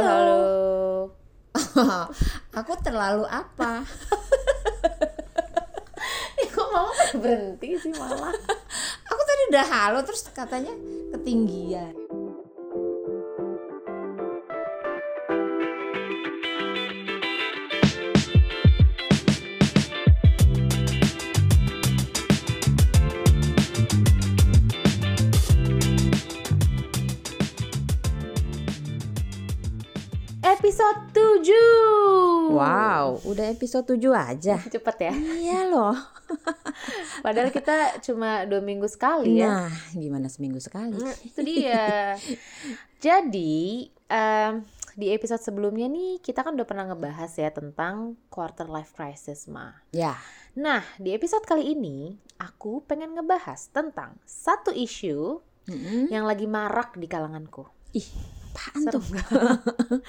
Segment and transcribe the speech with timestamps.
[0.00, 0.42] halo.
[2.58, 3.84] Aku terlalu apa?
[6.50, 8.32] Kok mama berhenti sih malah?
[9.06, 10.72] Aku tadi udah halo terus katanya
[11.14, 11.99] ketinggian.
[32.60, 34.56] Wow, udah episode 7 aja.
[34.74, 35.96] Cepet ya Iya loh.
[37.24, 40.96] Padahal kita cuma dua minggu sekali ya Nah, gimana seminggu sekali?
[40.96, 42.14] Nah, Itu dia
[43.00, 44.62] Jadi em,
[44.94, 49.72] di episode sebelumnya nih kita kan udah pernah ngebahas ya tentang quarter life crisis ma.
[49.94, 50.18] Ya,
[50.58, 55.38] Nah di episode kali ini aku pengen ngebahas tentang satu isu
[55.70, 56.10] Mm-mm.
[56.10, 57.64] yang lagi marak di kalanganku.
[57.94, 58.06] ih,
[58.50, 59.04] apaan Serem tuh?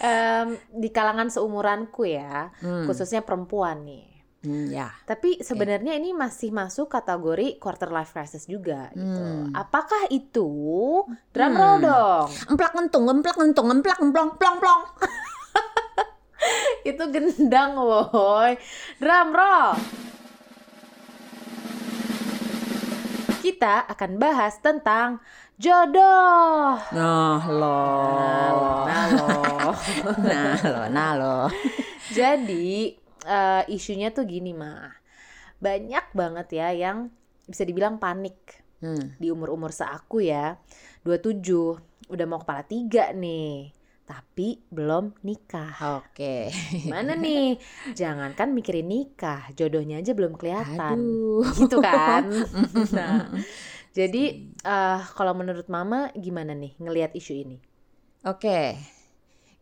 [0.00, 4.06] Em, di kalangan seumuranku ya, Hmm, khususnya perempuan nih.
[4.38, 4.90] hmm, ya.
[5.02, 9.22] Tapi sebenarnya ini masih masuk kategori quarter life crisis juga gitu.
[9.22, 9.50] Hmm.
[9.52, 10.50] Apakah itu
[11.28, 11.56] drum Hmm.
[11.56, 12.26] roll dong?
[12.46, 14.82] Emplak ngentung, emplak ngentung, emplak emplong, plong plong.
[16.86, 18.54] Itu gendang woi.
[18.96, 19.74] Drum roll.
[23.38, 25.22] Kita akan bahas tentang
[25.54, 26.74] jodoh.
[26.90, 29.70] Nah loh, Nah loh.
[30.18, 31.46] nah loh, nah.
[32.10, 34.90] Jadi eh, isunya tuh gini mah.
[35.62, 37.10] Banyak banget ya yang
[37.46, 39.18] bisa dibilang panik Hmm.
[39.18, 40.54] di umur-umur seaku ya.
[41.02, 41.78] 27,
[42.14, 43.74] udah mau kepala tiga nih.
[44.08, 46.00] Tapi belum nikah.
[46.00, 46.48] Oke.
[46.72, 47.60] Gimana nih?
[47.92, 50.96] Jangankan mikirin nikah, jodohnya aja belum kelihatan.
[50.96, 51.44] Aduh.
[51.52, 52.24] Gitu kan?
[52.96, 53.28] nah,
[53.92, 57.60] jadi eh, kalau menurut Mama gimana nih ngelihat isu ini?
[58.24, 58.80] Oke,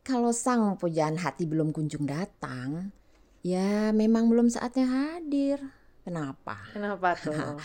[0.07, 2.95] kalau sang pujaan hati belum kunjung datang,
[3.43, 5.59] ya memang belum saatnya hadir.
[6.07, 6.55] Kenapa?
[6.71, 7.59] Kenapa tuh?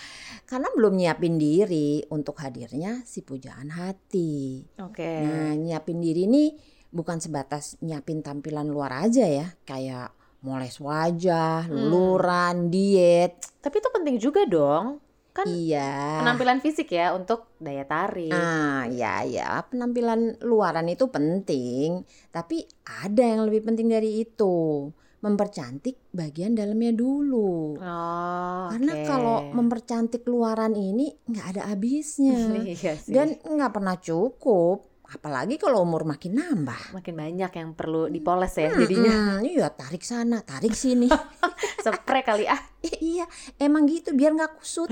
[0.50, 4.66] Karena belum nyiapin diri untuk hadirnya si pujaan hati.
[4.82, 5.22] Oke.
[5.22, 6.58] Nah, nyiapin diri ini
[6.90, 10.10] bukan sebatas nyiapin tampilan luar aja ya, kayak
[10.42, 11.86] moles wajah, Hmm.
[11.86, 13.38] luluran, diet.
[13.62, 14.98] Tapi itu penting juga dong.
[15.32, 16.20] Kan Iya.
[16.20, 18.34] penampilan fisik ya untuk daya tarik.
[18.34, 22.04] Ah, ya ya, penampilan luaran itu penting,
[22.34, 24.90] tapi ada yang lebih penting dari itu.
[25.22, 27.78] Mempercantik bagian dalamnya dulu.
[27.78, 29.06] Oh, Karena oke.
[29.06, 32.34] kalau mempercantik luaran ini nggak ada habisnya
[32.66, 33.14] iya sih.
[33.14, 34.90] dan nggak pernah cukup.
[35.12, 36.96] Apalagi kalau umur makin nambah.
[36.96, 39.12] makin banyak yang perlu dipoles ya jadinya.
[39.12, 41.12] Hmm, iya tarik sana, tarik sini.
[41.84, 42.58] Spray kali ah.
[43.04, 43.28] Iya,
[43.60, 44.88] emang gitu biar nggak kusut.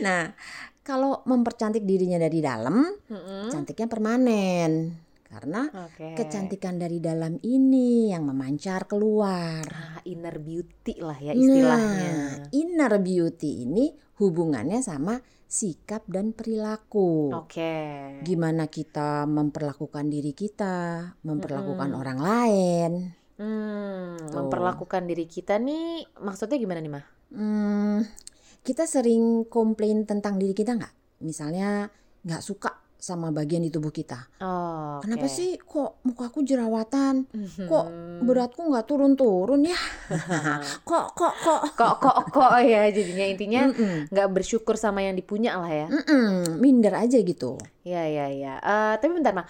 [0.00, 0.32] nah,
[0.80, 3.52] kalau mempercantik dirinya dari dalam, Mm-mm.
[3.52, 5.03] cantiknya permanen.
[5.34, 6.14] Karena Oke.
[6.14, 9.66] kecantikan dari dalam ini yang memancar keluar.
[9.66, 12.12] Ah, inner beauty lah ya istilahnya.
[12.14, 13.90] Nah, inner beauty ini
[14.22, 15.18] hubungannya sama
[15.50, 17.34] sikap dan perilaku.
[17.34, 17.74] Oke.
[18.22, 21.98] Gimana kita memperlakukan diri kita, memperlakukan Mm-mm.
[21.98, 22.92] orang lain.
[23.34, 24.38] Hmm, Tuh.
[24.38, 27.04] memperlakukan diri kita nih maksudnya gimana nih mah?
[27.34, 28.06] Hmm,
[28.62, 30.94] kita sering komplain tentang diri kita nggak?
[31.26, 31.90] Misalnya
[32.22, 34.16] nggak suka sama bagian di tubuh kita.
[34.40, 35.30] Oh, Kenapa oke.
[35.30, 37.28] sih kok mukaku jerawatan?
[37.60, 38.24] Kok Mhm.
[38.24, 39.76] beratku nggak turun-turun ya?
[40.88, 41.60] Kok kok kok?
[41.76, 43.62] kok kok kok ya jadinya intinya
[44.08, 45.86] nggak bersyukur sama yang dipunya lah ya.
[45.86, 47.60] Mm-mm, minder aja gitu.
[47.82, 48.54] Iya iya iya.
[48.56, 49.44] Eh, tapi bentar mah.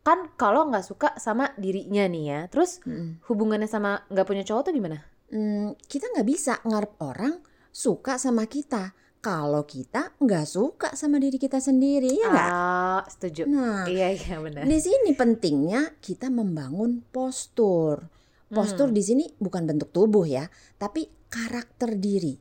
[0.00, 3.20] Kan kalau nggak suka sama dirinya nih ya, terus Mm-mm.
[3.26, 5.02] hubungannya sama nggak punya cowok tuh gimana?
[5.28, 7.34] Hmm, kita nggak bisa ngarep orang
[7.68, 12.50] suka sama kita kalau kita nggak suka sama diri kita sendiri ya nggak?
[12.50, 13.44] Ah, setuju.
[13.44, 14.64] Nah, Iya iya benar.
[14.64, 18.08] di sini pentingnya kita membangun postur.
[18.48, 18.96] Postur Hmm.
[18.96, 22.34] di sini bukan bentuk tubuh ya, tapi karakter diri,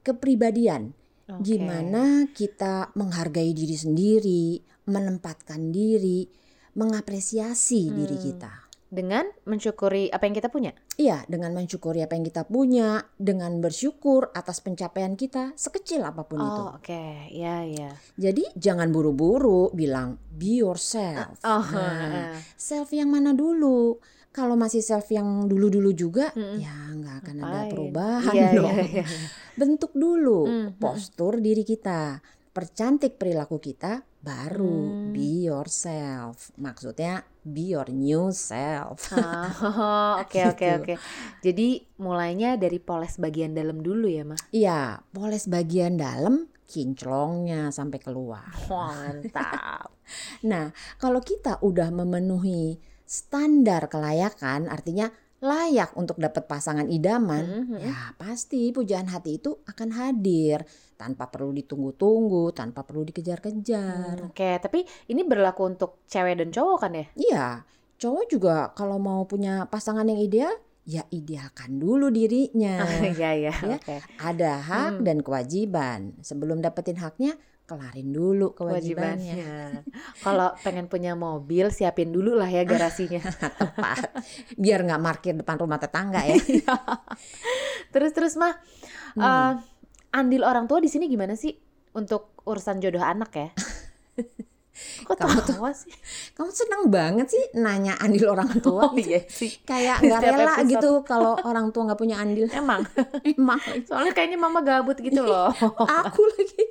[0.00, 0.94] kepribadian.
[1.26, 1.42] Oke.
[1.42, 6.22] Gimana kita menghargai diri sendiri, menempatkan diri,
[6.78, 8.24] mengapresiasi diri Hmm.
[8.30, 8.52] kita.
[8.86, 10.70] Dengan mensyukuri apa yang kita punya.
[10.94, 16.38] Iya, dengan mensyukuri apa yang kita punya, dengan bersyukur atas pencapaian kita sekecil apa pun
[16.38, 16.62] itu.
[16.62, 17.02] Oh, oke.
[17.28, 17.90] Iya iya.
[18.14, 21.42] Jadi jangan buru-buru bilang be yourself.
[21.42, 22.38] Oh, Nah, eh.
[22.54, 23.98] self yang mana dulu?
[24.30, 26.60] Kalau masih self yang dulu-dulu juga, Mm-mm.
[26.60, 28.68] ya nggak akan ada perubahan Iya, dong.
[28.70, 29.04] iya, iya.
[29.56, 30.68] Bentuk dulu Mm, mm.
[30.76, 32.20] postur diri kita,
[32.52, 35.14] percantik perilaku kita, baru Hmm.
[35.14, 36.50] be yourself.
[36.58, 39.06] Maksudnya be your new self.
[39.14, 39.46] Ah,
[40.26, 40.76] oke oke Gitu.
[40.82, 40.94] oke.
[41.40, 41.68] Jadi
[42.02, 44.40] mulainya dari poles bagian dalam dulu ya, Mah.
[44.50, 48.50] Iya, poles bagian dalam kinclongnya sampai keluar.
[48.66, 49.94] Mantap.
[50.46, 50.70] Nah,
[51.02, 55.10] kalau kita udah memenuhi standar kelayakan, artinya
[55.46, 57.78] layak untuk dapat pasangan idaman, Mhm.
[57.78, 64.18] ya pasti pujaan hati itu akan hadir tanpa perlu ditunggu-tunggu, tanpa perlu dikejar-kejar.
[64.18, 67.06] Hmm, Oke, tapi ini berlaku untuk cewek dan cowok kan ya?
[67.14, 67.46] Iya,
[67.96, 70.50] cowok juga kalau mau punya pasangan yang ideal,
[70.82, 72.82] ya idealkan dulu dirinya.
[73.14, 73.52] Iya, iya.
[73.54, 73.76] Ya.
[73.76, 74.02] Oke.
[74.18, 75.04] Ada hak Hmm.
[75.04, 76.00] dan kewajiban.
[76.20, 79.82] Sebelum dapetin haknya, kelarin dulu kewajibannya.
[80.20, 83.18] Kalau pengen punya mobil, siapin dulu lah ya garasinya.
[83.60, 84.22] Tepat.
[84.54, 86.38] Biar nggak parkir depan rumah tetangga ya.
[87.92, 88.54] terus terus mah,
[89.12, 89.24] Hmm.
[89.24, 89.52] eh,
[90.12, 91.50] andil orang tua di sini gimana sih
[91.92, 93.48] untuk urusan jodoh anak ya?
[94.76, 95.88] Kok Kamu tuh- sih?
[96.30, 98.84] Kamu seneng banget sih nanya andil orang tua.
[98.84, 99.48] Oh iya sih.
[99.64, 100.68] Kayak nggak rela episode.
[100.68, 102.44] gitu kalau orang tua nggak punya andil.
[102.52, 102.84] Emang.
[103.24, 105.48] Emang Soalnya kayaknya mama gabut gitu loh.
[105.80, 106.64] aku lagi.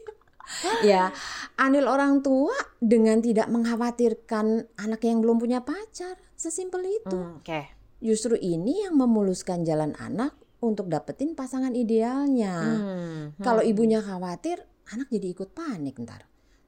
[0.92, 1.14] ya,
[1.60, 6.18] andil orang tua dengan tidak mengkhawatirkan anak yang belum punya pacar.
[6.36, 7.16] Sesimpel itu.
[7.18, 7.74] Hmm, Oke.
[8.04, 12.56] Justru ini yang memuluskan jalan anak untuk dapetin pasangan idealnya.
[12.60, 13.72] Hmm, Kalau hmm.
[13.72, 16.28] ibunya khawatir, anak jadi ikut panik ntar.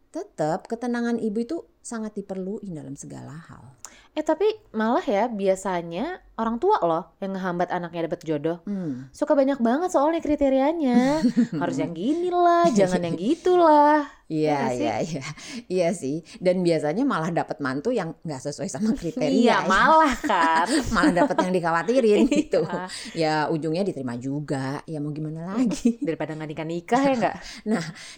[0.09, 3.75] Tetap ketenangan ibu itu sangat diperluin dalam segala hal.
[4.13, 8.57] Eh tapi malah ya biasanya orang tua loh yang ngehambat anaknya dapet jodoh.
[8.65, 9.09] Hmm.
[9.13, 11.21] Suka banyak banget soalnya kriterianya.
[11.61, 14.05] Harus yang gini lah, jangan yang gitu lah.
[14.27, 14.83] Iya, sih?
[14.83, 15.25] iya, iya,
[15.71, 16.19] iya sih.
[16.43, 19.31] Dan biasanya malah dapat mantu yang nggak sesuai sama kriteria.
[19.31, 19.69] Iya, ya.
[19.71, 20.67] malah kan.
[20.97, 22.59] malah dapat yang dikhawatirin gitu.
[22.67, 22.83] Iya.
[23.15, 24.83] Ya ujungnya diterima juga.
[24.83, 25.95] Ya mau gimana lagi?
[26.03, 27.35] Daripada nggak nikah-nikah ya nggak?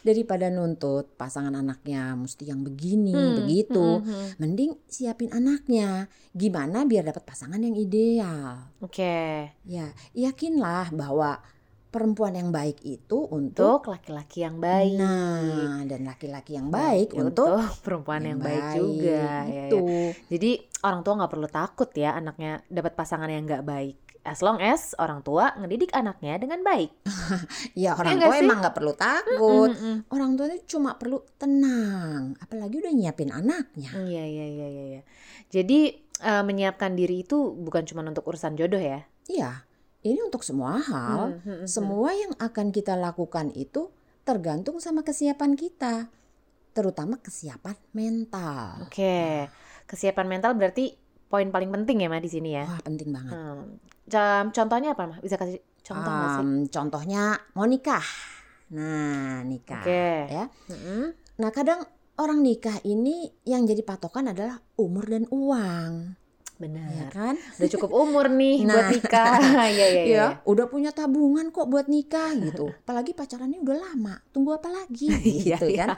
[0.01, 3.77] Daripada nuntut pasangan anaknya mesti yang begini, Hmm, begitu.
[4.01, 4.27] hmm, hmm.
[4.41, 5.29] Mending siapin
[5.69, 6.09] anaknya.
[6.33, 8.73] Gimana biar dapat pasangan yang ideal.
[8.81, 9.53] Oke.
[9.65, 11.37] Ya, yakinlah bahwa
[11.89, 14.97] perempuan yang baik itu untuk Untuk laki-laki yang baik.
[14.97, 19.45] Nah, dan laki-laki yang baik Ya, untuk perempuan yang, baik, juga.
[19.45, 19.85] Ya, Itu.
[19.85, 20.13] ya.
[20.29, 20.51] Jadi
[20.85, 23.97] orang tua nggak perlu takut ya anaknya dapat pasangan yang nggak baik.
[24.23, 26.91] As long as orang tua ngedidik anaknya dengan baik.
[27.79, 28.45] Ya orang nggak tua sih?
[28.45, 29.71] emang nggak perlu takut.
[29.71, 32.35] Mm, mm, Orang tua itu cuma perlu tenang.
[32.43, 33.89] Apalagi udah nyiapin anaknya.
[33.95, 34.05] mm.
[34.05, 34.83] Iya iya iya iya.
[34.97, 35.01] iya.
[35.47, 35.79] Jadi
[36.19, 39.07] eh, menyiapkan diri itu bukan cuma untuk urusan jodoh ya.
[39.29, 39.63] Iya,
[40.03, 41.39] ini untuk semua hal.
[41.43, 43.91] Hmm, hmm, Semua yang akan kita lakukan itu
[44.23, 46.07] tergantung sama kesiapan kita.
[46.73, 48.87] Terutama kesiapan mental.
[48.87, 49.47] Oke,
[49.85, 50.95] kesiapan mental berarti
[51.29, 52.65] poin paling penting ya, Ma, di sini ya.
[52.65, 53.31] Wah, penting banget.
[53.31, 53.77] Hmm.
[54.49, 55.17] Contohnya apa, Ma?
[55.21, 56.41] Bisa kasih contoh nggak sih?
[56.41, 57.23] Am, contohnya
[57.53, 58.03] mau nikah.
[58.69, 59.81] Nah, nikah.
[59.81, 60.09] Oke.
[60.27, 60.45] Ya.
[60.69, 61.13] Mm-mm.
[61.37, 61.85] Nah, kadang
[62.17, 67.09] orang nikah ini yang jadi patokan adalah umur dan uang, ya Benar.
[67.09, 67.35] kan?
[67.57, 68.75] Udah cukup umur nih Nah.
[68.75, 69.37] buat nikah.
[69.39, 70.03] Iya iya iya.
[70.05, 72.69] Ya, udah punya tabungan kok buat nikah gitu.
[72.83, 75.95] Apalagi pacarannya udah lama, tunggu apa lagi Iya, gitu kan?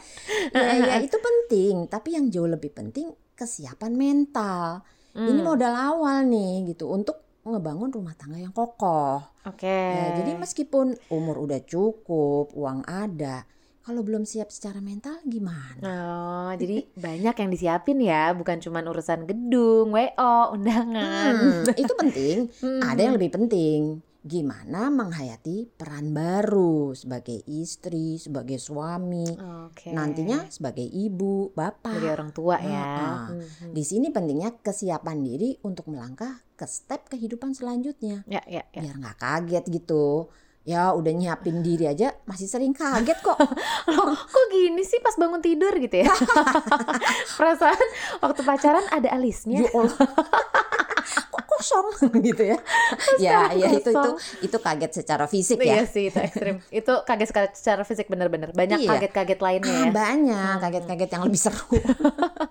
[0.53, 4.85] Ya, ya itu penting, tapi yang jauh lebih penting kesiapan mental.
[5.11, 9.19] Ini Hmm, modal awal nih gitu untuk ngebangun rumah tangga yang kokoh.
[9.43, 9.67] Oke.
[9.67, 13.43] Ya, jadi meskipun umur udah cukup, uang ada,
[13.81, 15.81] kalau belum siap secara mental gimana?
[15.81, 21.33] Oh, jadi banyak yang disiapin ya, bukan cuma urusan gedung, WO, undangan.
[21.35, 22.37] Hmm, itu penting.
[22.61, 22.81] Hmm.
[22.85, 24.05] Ada yang lebih penting.
[24.21, 29.25] Gimana menghayati peran baru sebagai istri, sebagai suami,
[29.65, 29.89] Oke.
[29.89, 31.89] nantinya sebagai ibu, bapak.
[31.97, 32.85] dari orang tua ya.
[32.85, 33.73] Ah, Hmm, hmm.
[33.73, 38.21] Di sini pentingnya kesiapan diri untuk melangkah ke step kehidupan selanjutnya.
[38.29, 38.81] Ya ya ya.
[38.85, 40.29] Biar nggak kaget gitu.
[40.61, 43.33] Ya udah nyiapin diri aja masih sering kaget kok.
[43.89, 46.13] Loh, kok gini sih pas bangun tidur gitu ya?
[47.41, 47.87] Perasaan
[48.21, 49.65] waktu pacaran ada alisnya.
[51.71, 52.57] Ya kosong gitu ya.
[53.17, 54.09] ya, ya itu itu
[54.41, 55.83] itu kaget secara fisik Iya ya.
[55.85, 56.55] sih itu ekstrim.
[56.83, 58.49] Itu kaget secara fisik bener-bener.
[58.51, 58.89] Banyak Iya.
[58.89, 59.91] kaget-kaget lainnya Ah, ya.
[60.03, 60.61] banyak Hmm.
[60.61, 61.67] kaget-kaget yang lebih seru.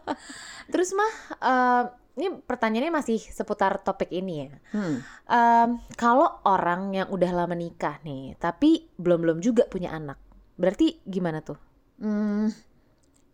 [0.72, 1.82] Terus mah eh,
[2.16, 4.50] ini pertanyaannya masih seputar topik ini ya.
[4.70, 4.96] Hmm.
[5.26, 10.18] Em, kalau orang yang udah lama nikah nih, tapi belum-belum juga punya anak,
[10.54, 11.56] berarti gimana tuh?
[11.96, 12.52] Hmm,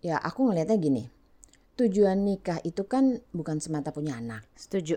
[0.01, 1.05] ya aku ngelihatnya gini.
[1.77, 4.49] Tujuan nikah itu kan bukan semata punya anak.
[4.55, 4.97] Setuju.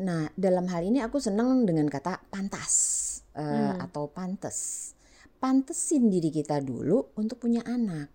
[0.00, 2.74] Nah, dalam hal ini aku seneng dengan kata pantas
[3.36, 3.78] eh, Hmm.
[3.78, 4.92] atau pantes.
[5.40, 8.10] Pantesin diri kita dulu untuk punya anak.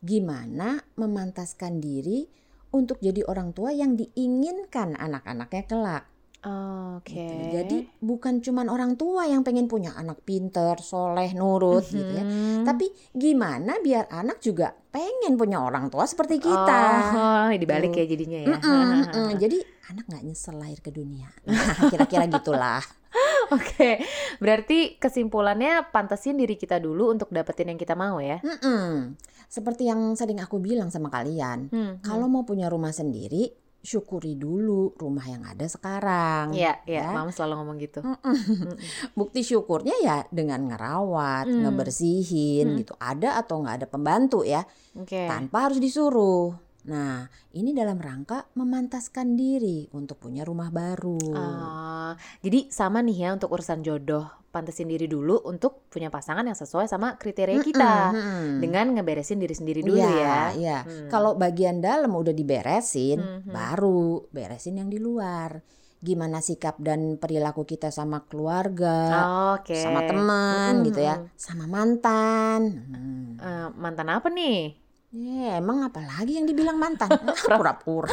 [0.00, 2.24] Gimana memantaskan diri
[2.72, 6.04] untuk jadi orang tua yang diinginkan anak-anaknya kelak.
[6.44, 7.16] Oke.
[7.16, 7.34] gitu.
[7.56, 12.24] Jadi bukan cuman orang tua yang pengen punya anak pinter, soleh, nurut gitu ya.
[12.24, 12.68] Mhm.
[12.68, 12.86] Tapi
[13.16, 16.82] gimana biar anak juga pengen punya orang tua seperti kita.
[17.16, 18.00] Oh, dibalik Tuh.
[18.00, 18.48] ya jadinya ya.
[18.54, 19.30] Mm-mm, mm.
[19.40, 19.58] Jadi
[19.90, 21.28] anak nggak nyesel lahir ke dunia.
[21.48, 22.84] Nah, kira-kira gitulah.
[23.54, 24.00] Oke,
[24.40, 28.40] berarti kesimpulannya pantesin diri kita dulu untuk dapetin yang kita mau ya.
[28.40, 29.14] Mm-mm.
[29.46, 33.54] Seperti yang sering aku bilang sama kalian, Hmm, kalau mau punya rumah sendiri,
[33.84, 36.56] syukuri dulu rumah yang ada sekarang.
[36.56, 37.12] Iya, iya, ya.
[37.12, 38.00] mama selalu ngomong gitu.
[38.00, 38.80] Mm-mm.
[39.12, 41.68] Bukti syukurnya ya dengan ngerawat, Hmm.
[41.68, 42.78] ngebersihin Hmm.
[42.80, 42.96] gitu.
[42.96, 44.64] Ada atau nggak ada pembantu ya,
[44.96, 45.28] Oke.
[45.28, 46.56] tanpa harus disuruh.
[46.84, 47.24] Nah,
[47.56, 51.16] ini dalam rangka memantaskan diri untuk punya rumah baru.
[51.32, 52.12] Ah,
[52.44, 56.84] jadi sama nih ya untuk urusan jodoh, pantesin diri dulu untuk punya pasangan yang sesuai
[56.84, 58.12] sama kriteria kita.
[58.12, 58.60] Mm-mm.
[58.60, 60.40] Dengan ngeberesin diri sendiri dulu Iya, ya.
[60.52, 60.78] iya.
[60.84, 61.08] Hmm.
[61.08, 63.48] Kalau bagian dalam udah diberesin, Mhm.
[63.48, 65.64] baru beresin yang di luar.
[66.04, 69.24] Gimana sikap dan perilaku kita sama keluarga,
[69.56, 69.72] Oke.
[69.72, 72.60] sama teman Mm-mm, gitu ya, sama mantan.
[72.92, 73.40] Hmm.
[73.40, 74.83] Eh, mantan apa nih?
[75.14, 77.06] Ya, emang apa lagi yang dibilang mantan?
[77.46, 78.10] Pura-pura.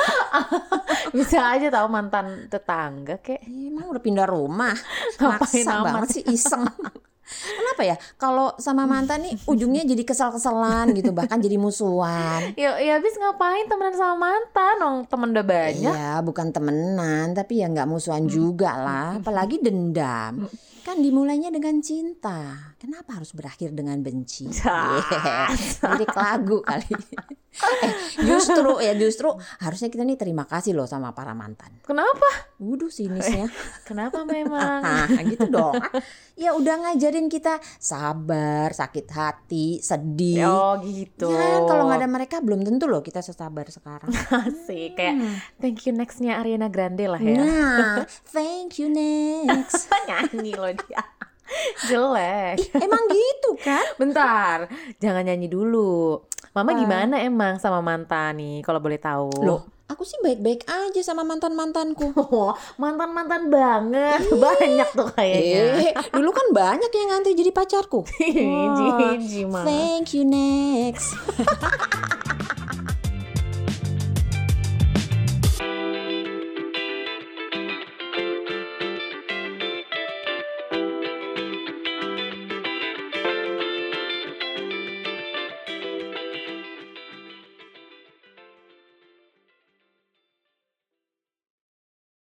[1.17, 3.41] Bisa aja tahu mantan tetangga kek.
[3.49, 4.77] Emang udah pindah rumah.
[5.17, 5.85] Ngapain Maksa amat?
[5.97, 6.69] banget sih iseng.
[7.31, 7.95] Kenapa ya?
[8.21, 12.53] Kalau sama mantan nih ujungnya jadi kesal-kesalan gitu, bahkan jadi musuhan.
[12.53, 14.75] Ya, ya habis ngapain temenan sama mantan?
[14.77, 15.93] Dong temen udah banyak.
[15.95, 19.09] Iya, bukan temenan, tapi ya nggak musuhan juga lah.
[19.17, 20.45] Apalagi dendam.
[20.91, 22.75] Kan dimulainya dengan cinta.
[22.75, 24.51] Kenapa harus berakhir dengan benci?
[24.51, 25.79] Jas.
[25.87, 26.91] Lirik lagu kali.
[27.85, 27.93] eh,
[28.23, 29.27] justru ya justru
[29.59, 31.83] harusnya kita nih terima kasih loh sama para mantan.
[31.83, 32.27] Kenapa?
[32.63, 33.51] Wuduh sinisnya.
[33.89, 34.79] Kenapa memang?
[34.81, 35.75] Nah, gitu dong.
[36.39, 40.47] Ya udah ngajarin kita sabar, sakit hati, sedih.
[40.47, 41.27] oh gitu.
[41.27, 44.09] Ya kalau nggak ada mereka belum tentu loh kita sesabar sekarang.
[44.31, 45.35] Asik kayak Hmm.
[45.59, 47.35] thank you nextnya Ariana Grande lah ya.
[47.35, 49.91] Nah, thank you next.
[50.07, 51.03] nyanyi loh dia.
[51.87, 52.57] Jelek.
[52.79, 53.83] Emang gitu kan?
[53.99, 54.71] Bentar,
[55.03, 56.23] jangan nyanyi dulu.
[56.51, 59.31] Mama gimana emang sama mantan nih kalau boleh tahu?
[59.39, 62.11] Loh, aku sih baik-baik aja sama mantan-mantanku.
[62.31, 64.19] Oh, mantan-mantan banget.
[64.35, 65.63] Banyak tuh kayaknya.
[65.79, 68.03] Eh, dulu kan banyak yang ngantri jadi pacarku.
[68.79, 69.63] Jiji, Mama.
[69.63, 71.15] Thank you next.